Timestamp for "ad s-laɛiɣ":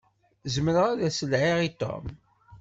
0.89-1.57